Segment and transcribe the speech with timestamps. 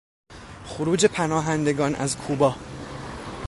[0.65, 2.55] خروج پناهندگان از کوبا